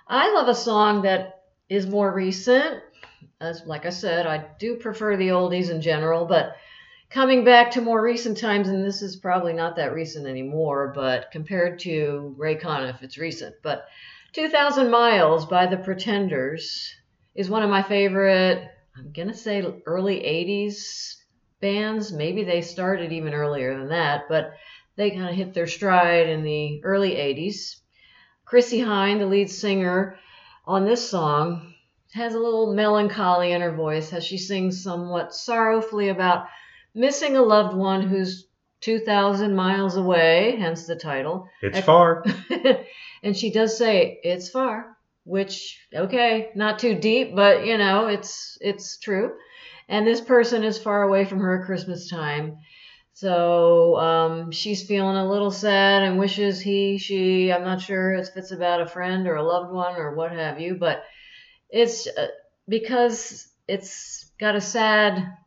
I 0.08 0.34
love 0.34 0.48
a 0.48 0.56
song 0.56 1.04
that 1.04 1.41
is 1.72 1.88
more 1.88 2.12
recent. 2.12 2.84
As 3.40 3.66
like 3.66 3.86
I 3.86 3.92
said, 3.92 4.28
I 4.28 4.46
do 4.60 4.75
prefer 4.75 5.16
the 5.16 5.30
oldies 5.30 5.70
in 5.70 5.82
general, 5.82 6.25
but 6.25 6.58
coming 7.10 7.46
back 7.46 7.72
to 7.72 7.82
more 7.82 8.04
recent 8.04 8.38
times, 8.38 8.68
and 8.68 8.86
this 8.86 9.01
is 9.01 9.16
probably 9.16 9.54
not 9.54 9.78
that 9.78 9.94
recent 9.94 10.28
anymore, 10.28 10.92
but 10.94 11.32
compared 11.32 11.80
to 11.80 12.36
Ray 12.38 12.56
Conniff, 12.56 13.01
it's 13.01 13.18
recent. 13.18 13.56
But 13.63 13.86
2000 14.34 14.92
Miles 14.92 15.46
by 15.46 15.66
the 15.66 15.78
Pretenders 15.78 16.94
is 17.36 17.50
one 17.50 17.63
of 17.63 17.70
my 17.70 17.84
favorite, 17.84 18.70
I'm 18.98 19.13
going 19.13 19.30
to 19.30 19.34
say 19.34 19.63
early 19.86 20.18
80s 20.20 21.16
bands. 21.62 22.12
Maybe 22.12 22.44
they 22.44 22.62
started 22.62 23.13
even 23.13 23.34
earlier 23.34 23.78
than 23.78 23.88
that, 23.90 24.24
but 24.28 24.51
they 24.98 25.12
kind 25.12 25.30
of 25.30 25.36
hit 25.36 25.54
their 25.54 25.68
stride 25.68 26.28
in 26.28 26.44
the 26.44 26.84
early 26.84 27.12
80s. 27.12 27.78
Chrissie 28.44 28.82
Hynde, 28.82 29.20
the 29.20 29.25
lead 29.25 29.50
singer 29.50 30.18
on 30.65 30.86
this 30.86 31.10
song, 31.10 31.74
has 32.13 32.34
a 32.34 32.39
little 32.39 32.74
melancholy 32.74 33.51
in 33.51 33.62
her 33.62 33.72
voice 33.72 34.12
as 34.13 34.24
she 34.24 34.38
sings 34.38 34.84
somewhat 34.84 35.34
sorrowfully 35.34 36.10
about 36.10 36.48
missing 36.94 37.38
a 37.38 37.41
loved 37.41 37.75
one 37.75 38.01
who's 38.01 38.48
2,000 38.82 39.56
miles 39.56 39.96
away, 39.96 40.58
hence 40.58 40.86
the 40.86 40.96
title. 40.96 41.48
It's 41.62 41.80
far. 41.80 42.25
and 43.24 43.38
she 43.38 43.51
does 43.51 43.77
say 43.77 44.20
it's 44.24 44.50
far, 44.50 44.98
which 45.24 45.80
okay, 45.94 46.50
not 46.56 46.80
too 46.80 46.96
deep, 46.96 47.36
but 47.36 47.65
you 47.65 47.77
know, 47.77 48.08
it's 48.08 48.58
it's 48.60 48.98
true. 48.98 49.34
And 49.88 50.06
this 50.08 50.22
person 50.22 50.63
is 50.63 50.77
far 50.77 51.03
away 51.03 51.25
from 51.25 51.39
her 51.39 51.60
at 51.60 51.65
Christmas 51.65 52.10
time. 52.10 52.58
So 53.13 53.98
um, 53.98 54.51
she's 54.51 54.88
feeling 54.88 55.18
a 55.18 55.30
little 55.30 55.51
sad 55.51 56.03
and 56.03 56.18
wishes 56.18 56.62
he, 56.62 56.98
she, 56.98 57.51
I'm 57.51 57.63
not 57.63 57.82
sure 57.82 58.13
if 58.13 58.36
it's 58.36 58.51
about 58.51 58.82
a 58.82 58.88
friend 58.88 59.27
or 59.27 59.36
a 59.36 59.44
loved 59.44 59.72
one 59.72 59.96
or 59.96 60.15
what 60.15 60.32
have 60.32 60.60
you, 60.60 60.75
but 60.75 61.03
it's 61.70 62.08
uh, 62.08 62.27
because 62.68 63.48
it's 63.68 64.32
got 64.39 64.56
a 64.56 64.62
sad 64.62 65.38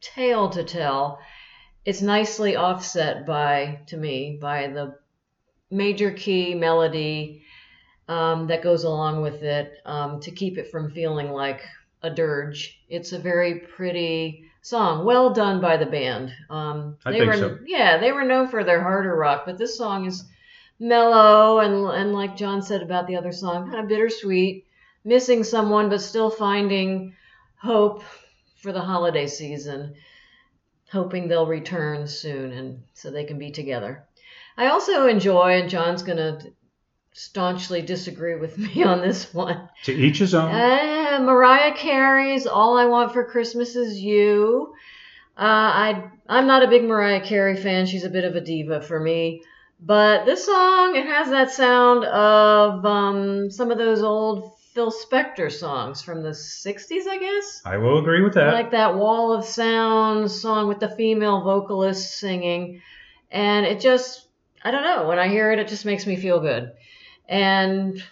tale 0.00 0.50
to 0.50 0.64
tell. 0.64 1.20
It's 1.84 2.02
nicely 2.02 2.56
offset 2.56 3.24
by, 3.24 3.80
to 3.86 3.96
me, 3.96 4.38
by 4.40 4.66
the 4.68 4.98
major 5.70 6.10
key 6.10 6.54
melody 6.54 7.44
um, 8.08 8.48
that 8.48 8.62
goes 8.62 8.84
along 8.84 9.22
with 9.22 9.42
it 9.42 9.72
um, 9.84 10.20
to 10.20 10.30
keep 10.30 10.58
it 10.58 10.70
from 10.70 10.90
feeling 10.90 11.30
like 11.30 11.62
a 12.02 12.10
dirge. 12.10 12.80
It's 12.88 13.12
a 13.12 13.18
very 13.18 13.60
pretty 13.60 14.44
song, 14.66 15.04
well 15.04 15.30
done 15.30 15.60
by 15.60 15.76
the 15.76 15.86
band. 15.86 16.32
Um, 16.50 16.96
I 17.06 17.12
they 17.12 17.18
think 17.20 17.30
were, 17.30 17.38
so. 17.38 17.58
Yeah, 17.66 17.98
they 17.98 18.10
were 18.10 18.24
known 18.24 18.48
for 18.48 18.64
their 18.64 18.82
harder 18.82 19.14
rock, 19.14 19.44
but 19.46 19.58
this 19.58 19.78
song 19.78 20.06
is 20.06 20.24
mellow 20.80 21.60
and 21.60 21.86
and 21.86 22.12
like 22.12 22.36
John 22.36 22.62
said 22.62 22.82
about 22.82 23.06
the 23.06 23.16
other 23.16 23.30
song, 23.30 23.70
kind 23.70 23.80
of 23.80 23.88
bittersweet, 23.88 24.66
missing 25.04 25.44
someone 25.44 25.88
but 25.88 26.00
still 26.00 26.30
finding 26.30 27.14
hope 27.56 28.02
for 28.56 28.72
the 28.72 28.80
holiday 28.80 29.28
season, 29.28 29.94
hoping 30.90 31.28
they'll 31.28 31.46
return 31.46 32.08
soon 32.08 32.52
and 32.52 32.82
so 32.92 33.10
they 33.10 33.24
can 33.24 33.38
be 33.38 33.52
together. 33.52 34.04
I 34.56 34.66
also 34.66 35.06
enjoy, 35.06 35.60
and 35.60 35.70
John's 35.70 36.02
gonna 36.02 36.40
staunchly 37.16 37.80
disagree 37.80 38.34
with 38.34 38.58
me 38.76 38.82
on 38.82 39.00
this 39.00 39.32
one. 39.32 39.68
To 39.84 39.92
each 39.92 40.18
his 40.18 40.34
own. 40.34 40.50
Uh, 40.50 41.18
Mariah 41.22 41.74
Carey's 41.74 42.46
"All 42.46 42.78
I 42.78 42.86
Want 42.86 43.12
for 43.12 43.24
Christmas 43.24 43.74
Is 43.74 43.98
You." 43.98 44.74
Uh, 45.36 45.40
I 45.42 46.10
I'm 46.28 46.46
not 46.46 46.62
a 46.62 46.68
big 46.68 46.84
Mariah 46.84 47.20
Carey 47.20 47.56
fan. 47.56 47.86
She's 47.86 48.04
a 48.04 48.10
bit 48.10 48.24
of 48.24 48.36
a 48.36 48.40
diva 48.40 48.80
for 48.80 49.00
me. 49.00 49.42
But 49.78 50.24
this 50.24 50.46
song, 50.46 50.96
it 50.96 51.04
has 51.04 51.28
that 51.30 51.50
sound 51.50 52.04
of 52.04 52.84
um, 52.86 53.50
some 53.50 53.70
of 53.70 53.76
those 53.76 54.02
old 54.02 54.58
Phil 54.72 54.90
Spector 54.90 55.52
songs 55.52 56.00
from 56.00 56.22
the 56.22 56.30
'60s, 56.30 57.06
I 57.06 57.18
guess. 57.18 57.62
I 57.64 57.76
will 57.76 57.98
agree 57.98 58.22
with 58.22 58.34
that. 58.34 58.54
Like 58.54 58.70
that 58.70 58.96
Wall 58.96 59.32
of 59.32 59.44
Sound 59.44 60.30
song 60.30 60.68
with 60.68 60.80
the 60.80 60.88
female 60.88 61.42
vocalist 61.42 62.18
singing, 62.18 62.82
and 63.30 63.66
it 63.66 63.80
just 63.80 64.26
I 64.62 64.70
don't 64.70 64.82
know. 64.82 65.08
When 65.08 65.18
I 65.18 65.28
hear 65.28 65.52
it, 65.52 65.58
it 65.58 65.68
just 65.68 65.84
makes 65.84 66.06
me 66.06 66.16
feel 66.16 66.40
good 66.40 66.72
and 67.28 68.02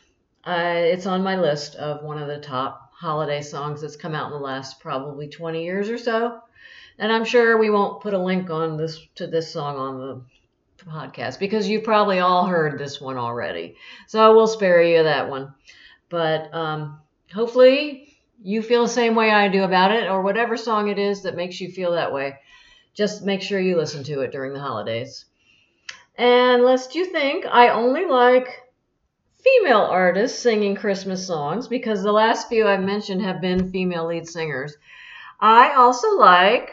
uh, 0.45 0.75
it's 0.75 1.07
on 1.07 1.23
my 1.23 1.37
list 1.37 1.75
of 1.77 2.03
one 2.03 2.21
of 2.21 2.29
the 2.29 2.39
top 2.39 2.93
holiday 2.95 3.43
songs 3.43 3.81
that's 3.81 3.97
come 3.97 4.15
out 4.15 4.27
in 4.27 4.33
the 4.33 4.45
last 4.45 4.81
probably 4.81 5.29
20 5.29 5.65
years 5.65 5.89
or 5.89 5.99
so. 5.99 6.41
And 6.99 7.13
I'm 7.13 7.25
sure 7.25 7.59
we 7.59 7.71
won't 7.71 8.03
put 8.03 8.15
a 8.15 8.19
link 8.19 8.51
on 8.51 8.77
this 8.77 9.01
to 9.17 9.27
this 9.27 9.53
song 9.53 9.77
on 9.77 9.99
the 9.99 10.23
podcast 10.85 11.39
because 11.39 11.69
you 11.69 11.81
probably 11.81 12.21
all 12.21 12.47
heard 12.47 12.79
this 12.79 13.01
one 13.01 13.17
already. 13.17 13.77
So 14.07 14.35
we'll 14.35 14.47
spare 14.47 14.83
you 14.83 15.03
that 15.03 15.29
one. 15.29 15.55
But 16.09 16.55
um, 16.55 17.01
hopefully 17.33 18.17
you 18.43 18.63
feel 18.63 18.83
the 18.83 18.89
same 18.89 19.15
way 19.15 19.31
I 19.31 19.49
do 19.49 19.65
about 19.65 19.93
it, 19.93 20.09
or 20.09 20.23
whatever 20.23 20.57
song 20.57 20.89
it 20.89 20.99
is 20.99 21.23
that 21.23 21.37
makes 21.37 21.61
you 21.61 21.71
feel 21.71 21.93
that 21.93 22.13
way. 22.13 22.39
Just 22.93 23.25
make 23.25 23.43
sure 23.43 23.59
you 23.59 23.77
listen 23.77 24.05
to 24.05 24.21
it 24.21 24.33
during 24.33 24.53
the 24.53 24.61
holidays. 24.61 25.25
And 26.17 26.63
lest 26.63 26.95
you 26.95 27.07
think 27.07 27.45
I 27.47 27.71
only 27.71 28.05
like 28.05 28.64
female 29.45 29.83
artists 29.83 30.39
singing 30.39 30.75
Christmas 30.75 31.27
songs 31.27 31.69
because 31.69 32.03
the 32.03 32.13
last 32.13 32.49
few 32.49 32.67
I've 32.67 32.83
mentioned 32.83 33.23
have 33.23 33.41
been 33.41 33.71
female 33.71 34.07
lead 34.07 34.27
singers. 34.27 34.75
I 35.41 35.75
also 35.75 36.17
like 36.17 36.71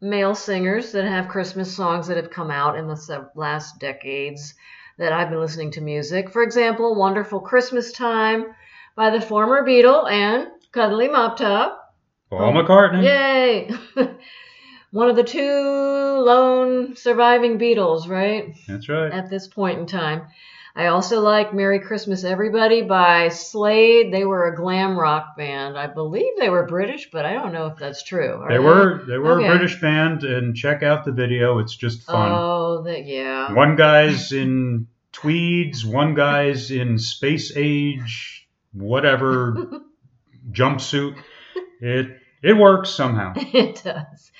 male 0.00 0.34
singers 0.34 0.92
that 0.92 1.04
have 1.04 1.28
Christmas 1.28 1.74
songs 1.74 2.06
that 2.08 2.16
have 2.16 2.30
come 2.30 2.50
out 2.50 2.78
in 2.78 2.86
the 2.86 3.30
last 3.34 3.78
decades 3.78 4.54
that 4.98 5.12
I've 5.12 5.30
been 5.30 5.40
listening 5.40 5.70
to 5.72 5.80
music. 5.80 6.30
For 6.30 6.42
example, 6.42 6.94
Wonderful 6.94 7.40
Christmas 7.40 7.92
Time 7.92 8.46
by 8.96 9.10
the 9.10 9.20
former 9.20 9.64
Beatle 9.64 10.10
and 10.10 10.48
Cuddly 10.72 11.08
Mop 11.08 11.38
Top. 11.38 11.94
Paul 12.28 12.52
McCartney. 12.52 13.04
Yay! 13.04 13.70
One 14.90 15.08
of 15.08 15.16
the 15.16 15.24
two 15.24 15.40
lone 15.40 16.96
surviving 16.96 17.58
Beatles, 17.58 18.08
right? 18.08 18.54
That's 18.68 18.88
right. 18.88 19.12
At 19.12 19.30
this 19.30 19.48
point 19.48 19.78
in 19.78 19.86
time. 19.86 20.26
I 20.80 20.86
also 20.86 21.20
like 21.20 21.52
Merry 21.52 21.78
Christmas 21.78 22.24
Everybody 22.24 22.80
by 22.80 23.28
Slade. 23.28 24.10
They 24.10 24.24
were 24.24 24.46
a 24.46 24.56
glam 24.56 24.98
rock 24.98 25.36
band. 25.36 25.76
I 25.76 25.86
believe 25.88 26.32
they 26.38 26.48
were 26.48 26.64
British, 26.64 27.10
but 27.12 27.26
I 27.26 27.34
don't 27.34 27.52
know 27.52 27.66
if 27.66 27.76
that's 27.76 28.02
true. 28.02 28.42
They 28.48 28.54
they 28.54 28.58
were 28.60 29.04
they 29.06 29.18
were 29.18 29.38
Okay. 29.38 29.46
a 29.46 29.50
British 29.50 29.78
band, 29.78 30.24
and 30.24 30.56
check 30.56 30.82
out 30.82 31.04
the 31.04 31.12
video. 31.12 31.58
It's 31.58 31.76
just 31.76 32.04
fun. 32.04 32.32
Oh, 32.32 32.82
that 32.84 33.04
yeah. 33.04 33.52
One 33.52 33.76
guy's 33.76 34.32
in 34.32 34.86
tweeds, 35.12 35.84
one 35.84 36.14
guy's 36.14 36.70
in 36.70 36.96
space 36.96 37.52
age, 37.54 38.48
whatever 38.72 39.82
jumpsuit. 40.50 41.14
It 41.82 42.08
it 42.42 42.56
works 42.56 42.88
somehow. 42.88 43.34
it 43.36 43.82
does. 43.84 44.32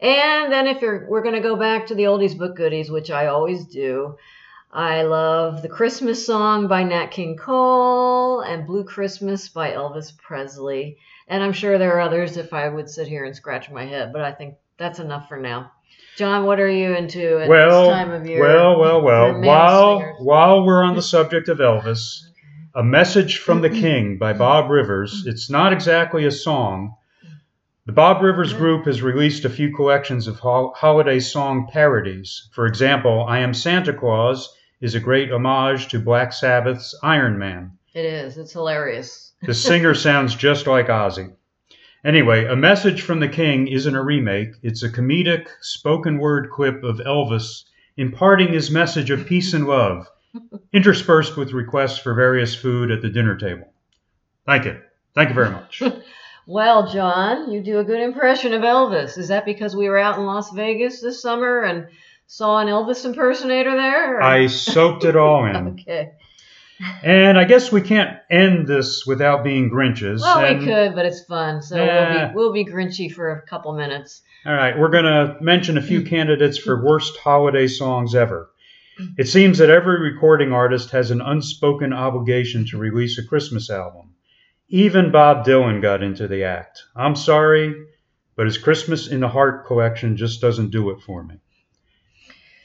And 0.00 0.52
then 0.52 0.68
if 0.68 0.82
you're 0.82 1.08
we're 1.08 1.24
gonna 1.24 1.42
go 1.42 1.56
back 1.56 1.88
to 1.88 1.96
the 1.96 2.04
oldies 2.04 2.38
book 2.38 2.54
goodies, 2.54 2.92
which 2.92 3.10
I 3.10 3.26
always 3.26 3.64
do. 3.66 4.14
I 4.72 5.02
love 5.02 5.62
the 5.62 5.68
Christmas 5.68 6.24
song 6.24 6.68
by 6.68 6.84
Nat 6.84 7.08
King 7.08 7.36
Cole 7.36 8.42
and 8.42 8.68
Blue 8.68 8.84
Christmas 8.84 9.48
by 9.48 9.72
Elvis 9.72 10.16
Presley. 10.16 10.98
And 11.26 11.42
I'm 11.42 11.52
sure 11.52 11.76
there 11.76 11.96
are 11.96 12.00
others 12.00 12.36
if 12.36 12.52
I 12.52 12.68
would 12.68 12.88
sit 12.88 13.08
here 13.08 13.24
and 13.24 13.34
scratch 13.34 13.68
my 13.68 13.84
head, 13.84 14.12
but 14.12 14.22
I 14.22 14.30
think 14.30 14.54
that's 14.78 15.00
enough 15.00 15.28
for 15.28 15.38
now. 15.38 15.72
John, 16.16 16.44
what 16.46 16.60
are 16.60 16.70
you 16.70 16.94
into 16.94 17.40
at 17.40 17.48
well, 17.48 17.86
this 17.86 17.94
time 17.94 18.12
of 18.12 18.24
year? 18.28 18.40
well, 18.40 18.78
well, 18.78 19.02
well. 19.02 19.40
While 19.40 19.98
singers? 19.98 20.16
while 20.20 20.64
we're 20.64 20.84
on 20.84 20.94
the 20.94 21.02
subject 21.02 21.48
of 21.48 21.58
Elvis, 21.58 22.20
a 22.76 22.84
message 22.84 23.38
from 23.38 23.62
the 23.62 23.70
King 23.70 24.18
by 24.18 24.34
Bob 24.34 24.70
Rivers. 24.70 25.24
It's 25.26 25.50
not 25.50 25.72
exactly 25.72 26.26
a 26.26 26.30
song. 26.30 26.94
The 27.86 27.92
Bob 27.92 28.22
Rivers 28.22 28.52
Group 28.52 28.86
has 28.86 29.02
released 29.02 29.44
a 29.44 29.50
few 29.50 29.74
collections 29.74 30.28
of 30.28 30.38
ho- 30.38 30.72
holiday 30.76 31.18
song 31.18 31.68
parodies. 31.72 32.48
For 32.52 32.66
example, 32.66 33.24
"I 33.28 33.40
Am 33.40 33.52
Santa 33.52 33.92
Claus" 33.92 34.48
is 34.80 34.94
a 34.94 35.00
great 35.00 35.30
homage 35.30 35.88
to 35.88 35.98
Black 35.98 36.32
Sabbath's 36.32 36.94
Iron 37.02 37.38
Man. 37.38 37.72
It 37.94 38.04
is. 38.04 38.38
It's 38.38 38.52
hilarious. 38.52 39.26
The 39.42 39.54
singer 39.54 39.94
sounds 39.94 40.34
just 40.34 40.66
like 40.66 40.88
Ozzy. 40.88 41.32
Anyway, 42.04 42.44
A 42.44 42.54
Message 42.54 43.00
from 43.00 43.20
the 43.20 43.28
King 43.28 43.68
isn't 43.68 43.94
a 43.96 44.02
remake, 44.02 44.50
it's 44.62 44.82
a 44.82 44.90
comedic, 44.90 45.46
spoken 45.62 46.18
word 46.18 46.50
clip 46.50 46.82
of 46.84 46.98
Elvis 46.98 47.64
imparting 47.96 48.52
his 48.52 48.70
message 48.70 49.10
of 49.10 49.26
peace 49.26 49.54
and 49.54 49.66
love, 49.66 50.06
interspersed 50.74 51.38
with 51.38 51.52
requests 51.52 51.98
for 51.98 52.12
various 52.12 52.54
food 52.54 52.90
at 52.90 53.00
the 53.00 53.08
dinner 53.08 53.36
table. 53.36 53.72
Thank 54.44 54.66
you. 54.66 54.78
Thank 55.14 55.30
you 55.30 55.34
very 55.34 55.50
much. 55.50 55.82
Well, 56.46 56.90
John, 56.90 57.52
you 57.52 57.62
do 57.62 57.78
a 57.78 57.84
good 57.84 58.00
impression 58.00 58.52
of 58.54 58.62
Elvis. 58.62 59.16
Is 59.16 59.28
that 59.28 59.44
because 59.44 59.76
we 59.76 59.88
were 59.88 59.98
out 59.98 60.18
in 60.18 60.26
Las 60.26 60.50
Vegas 60.50 61.00
this 61.00 61.22
summer 61.22 61.60
and 61.60 61.86
saw 62.32 62.58
an 62.58 62.68
Elvis 62.68 63.04
impersonator 63.04 63.76
there? 63.76 64.18
or- 64.18 64.22
I 64.22 64.46
soaked 64.46 65.04
it 65.04 65.16
all 65.16 65.44
in. 65.46 65.78
Okay. 65.80 66.12
And 67.02 67.38
I 67.38 67.44
guess 67.44 67.70
we 67.70 67.82
can't 67.82 68.16
end 68.30 68.66
this 68.66 69.04
without 69.04 69.44
being 69.44 69.68
Grinches. 69.68 70.20
Well, 70.22 70.38
and- 70.42 70.60
we 70.60 70.64
could, 70.66 70.94
but 70.94 71.04
it's 71.04 71.22
fun, 71.24 71.60
so 71.60 71.76
Yeah. 71.76 72.32
we'll 72.32 72.52
be 72.52 72.62
we'll 72.62 72.64
be 72.64 72.72
grinchy 72.72 73.12
for 73.12 73.32
a 73.32 73.42
couple 73.42 73.74
minutes. 73.74 74.22
All 74.46 74.54
right, 74.54 74.78
we're 74.78 74.88
going 74.88 75.04
to 75.04 75.36
mention 75.42 75.76
a 75.76 75.82
few 75.82 76.02
candidates 76.14 76.56
for 76.56 76.82
worst 76.82 77.18
holiday 77.18 77.66
songs 77.66 78.14
ever. 78.14 78.50
It 79.18 79.28
seems 79.28 79.58
that 79.58 79.68
every 79.70 80.00
recording 80.00 80.52
artist 80.52 80.90
has 80.92 81.10
an 81.10 81.20
unspoken 81.20 81.92
obligation 81.92 82.66
to 82.68 82.78
release 82.78 83.18
a 83.18 83.26
Christmas 83.26 83.68
album. 83.70 84.14
Even 84.70 85.10
Bob 85.10 85.44
Dylan 85.44 85.82
got 85.82 86.02
into 86.02 86.28
the 86.28 86.44
act. 86.44 86.82
I'm 86.96 87.16
sorry, 87.16 87.74
but 88.36 88.46
his 88.46 88.56
Christmas 88.58 89.06
in 89.08 89.20
the 89.20 89.28
Heart 89.28 89.66
collection 89.66 90.16
just 90.16 90.40
doesn't 90.40 90.70
do 90.70 90.90
it 90.90 91.00
for 91.02 91.22
me. 91.24 91.36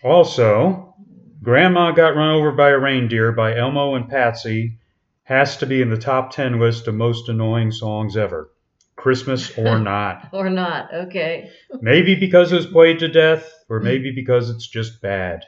Also, 0.04 0.96
Grandma 1.42 1.92
Got 1.92 2.16
Run 2.16 2.36
Over 2.36 2.52
by 2.52 2.70
a 2.70 2.80
Reindeer 2.80 3.32
by 3.32 3.56
Elmo 3.56 3.96
and 3.96 4.10
Patsy 4.10 4.78
has 5.24 5.58
to 5.58 5.66
be 5.66 5.82
in 5.82 5.90
the 5.90 5.98
top 5.98 6.32
10 6.32 6.60
list 6.60 6.88
of 6.88 6.96
most 6.96 7.30
annoying 7.30 7.72
songs 7.72 8.16
ever. 8.16 8.50
Christmas 8.96 9.56
or 9.58 9.80
not. 9.80 10.30
Or 10.32 10.50
not, 10.50 10.94
okay. 10.94 11.50
Maybe 11.82 12.16
because 12.16 12.52
it 12.52 12.56
was 12.56 12.66
played 12.66 13.00
to 13.00 13.08
death, 13.08 13.52
or 13.70 13.80
mm. 13.80 13.84
maybe 13.84 14.12
because 14.12 14.50
it's 14.50 14.68
just 14.68 15.02
bad. 15.02 15.46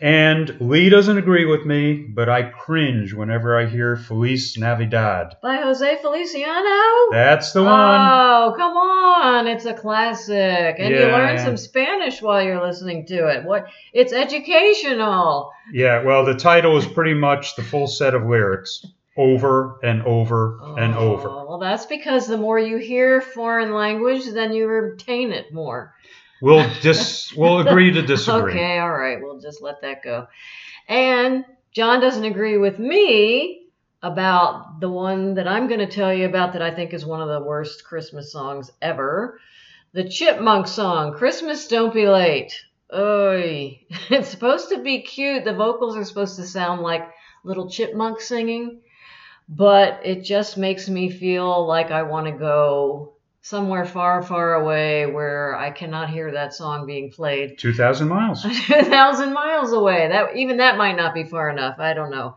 And 0.00 0.60
Lee 0.60 0.88
doesn't 0.88 1.18
agree 1.18 1.44
with 1.44 1.66
me, 1.66 1.94
but 1.94 2.28
I 2.28 2.42
cringe 2.42 3.12
whenever 3.12 3.58
I 3.58 3.66
hear 3.66 3.96
Feliz 3.96 4.56
Navidad. 4.56 5.36
By 5.42 5.56
Jose 5.56 5.98
Feliciano? 6.00 7.10
That's 7.10 7.52
the 7.52 7.64
one. 7.64 7.72
Oh, 7.72 8.54
come 8.56 8.76
on. 8.76 9.46
It's 9.46 9.64
a 9.64 9.74
classic. 9.74 10.76
And 10.78 10.94
you 10.94 11.00
learn 11.00 11.38
some 11.38 11.56
Spanish 11.56 12.22
while 12.22 12.42
you're 12.42 12.64
listening 12.64 13.06
to 13.06 13.26
it. 13.28 13.44
What 13.44 13.66
it's 13.92 14.12
educational. 14.12 15.50
Yeah, 15.72 16.02
well, 16.04 16.24
the 16.24 16.34
title 16.34 16.76
is 16.76 16.86
pretty 16.86 17.14
much 17.14 17.56
the 17.56 17.62
full 17.62 17.86
set 17.88 18.14
of 18.14 18.24
lyrics 18.24 18.86
over 19.16 19.80
and 19.82 20.02
over 20.02 20.60
and 20.78 20.94
Oh, 20.94 21.12
over. 21.14 21.28
Well, 21.28 21.58
that's 21.58 21.86
because 21.86 22.28
the 22.28 22.36
more 22.38 22.58
you 22.58 22.76
hear 22.76 23.20
foreign 23.20 23.74
language, 23.74 24.26
then 24.26 24.52
you 24.52 24.68
retain 24.68 25.32
it 25.32 25.52
more. 25.52 25.92
We'll 26.40 26.68
just 26.80 27.36
we'll 27.36 27.60
agree 27.66 27.90
to 27.92 28.02
disagree. 28.02 28.52
Okay, 28.52 28.78
all 28.78 28.90
right. 28.90 29.18
We'll 29.20 29.40
just 29.40 29.62
let 29.62 29.80
that 29.82 30.02
go. 30.02 30.26
And 30.88 31.44
John 31.72 32.00
doesn't 32.00 32.24
agree 32.24 32.58
with 32.58 32.78
me 32.78 33.66
about 34.02 34.80
the 34.80 34.88
one 34.88 35.34
that 35.34 35.48
I'm 35.48 35.66
going 35.66 35.80
to 35.80 35.86
tell 35.86 36.14
you 36.14 36.26
about 36.26 36.52
that 36.52 36.62
I 36.62 36.70
think 36.70 36.92
is 36.92 37.04
one 37.04 37.20
of 37.20 37.28
the 37.28 37.46
worst 37.46 37.84
Christmas 37.84 38.32
songs 38.32 38.70
ever. 38.80 39.40
The 39.92 40.08
Chipmunk 40.08 40.66
song, 40.66 41.14
Christmas 41.14 41.66
Don't 41.66 41.92
Be 41.92 42.06
Late. 42.06 42.52
Oy. 42.94 43.80
It's 44.10 44.28
supposed 44.28 44.70
to 44.70 44.82
be 44.82 45.02
cute. 45.02 45.44
The 45.44 45.54
vocals 45.54 45.96
are 45.96 46.04
supposed 46.04 46.36
to 46.36 46.46
sound 46.46 46.82
like 46.82 47.10
little 47.44 47.68
chipmunks 47.68 48.28
singing, 48.28 48.80
but 49.48 50.00
it 50.04 50.22
just 50.22 50.56
makes 50.56 50.88
me 50.88 51.10
feel 51.10 51.66
like 51.66 51.90
I 51.90 52.02
want 52.04 52.26
to 52.26 52.32
go 52.32 53.14
somewhere 53.42 53.84
far, 53.84 54.22
far 54.22 54.54
away 54.54 55.06
where 55.06 55.56
I 55.56 55.70
cannot 55.70 56.10
hear 56.10 56.32
that 56.32 56.54
song 56.54 56.86
being 56.86 57.10
played. 57.10 57.58
2,000 57.58 58.08
miles. 58.08 58.42
Two 58.66 58.82
thousand 58.82 59.32
miles 59.32 59.72
away. 59.72 60.08
That 60.08 60.36
even 60.36 60.58
that 60.58 60.76
might 60.76 60.96
not 60.96 61.14
be 61.14 61.24
far 61.24 61.48
enough. 61.50 61.78
I 61.78 61.94
don't 61.94 62.10
know. 62.10 62.36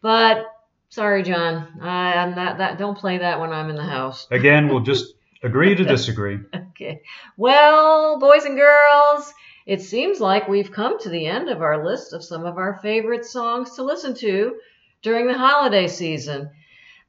But 0.00 0.46
sorry, 0.88 1.22
John. 1.22 1.80
I, 1.80 2.14
I'm 2.14 2.34
not 2.34 2.58
that. 2.58 2.78
Don't 2.78 2.98
play 2.98 3.18
that 3.18 3.40
when 3.40 3.50
I'm 3.50 3.70
in 3.70 3.76
the 3.76 3.82
house. 3.82 4.26
Again, 4.30 4.68
we'll 4.68 4.80
just 4.80 5.14
agree 5.42 5.74
to 5.74 5.84
disagree. 5.84 6.38
Okay. 6.54 7.02
Well, 7.36 8.18
boys 8.18 8.44
and 8.44 8.56
girls, 8.56 9.32
it 9.66 9.80
seems 9.80 10.20
like 10.20 10.48
we've 10.48 10.72
come 10.72 10.98
to 11.00 11.08
the 11.08 11.26
end 11.26 11.48
of 11.48 11.62
our 11.62 11.84
list 11.84 12.12
of 12.12 12.24
some 12.24 12.44
of 12.44 12.58
our 12.58 12.78
favorite 12.82 13.24
songs 13.24 13.74
to 13.76 13.82
listen 13.82 14.14
to 14.16 14.56
during 15.02 15.26
the 15.26 15.38
holiday 15.38 15.88
season. 15.88 16.50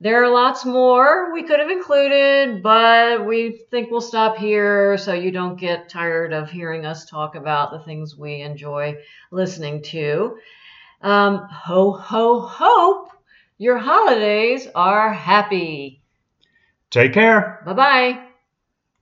There 0.04 0.22
are 0.22 0.30
lots 0.30 0.66
more 0.66 1.32
we 1.32 1.44
could 1.44 1.62
have 1.62 1.70
included, 1.70 2.62
but 2.62 3.26
we 3.26 3.52
think 3.72 3.90
we'll 3.90 4.02
stop 4.02 4.36
here 4.36 4.98
so 4.98 5.14
you 5.14 5.32
don't 5.32 5.58
get 5.58 5.88
tired 5.88 6.34
of 6.34 6.50
hearing 6.52 6.86
us 6.86 7.06
talk 7.06 7.36
about 7.36 7.72
the 7.72 7.80
things 7.80 8.18
we 8.18 8.42
enjoy 8.42 8.98
listening 9.32 9.82
to. 9.84 10.36
Um, 11.02 11.48
ho, 11.50 11.94
ho, 11.94 12.42
hope 12.42 13.12
your 13.58 13.78
holidays 13.78 14.68
are 14.76 15.14
happy. 15.14 16.02
Take 16.90 17.14
care. 17.14 17.64
Bye 17.66 17.74
bye. 17.74 18.33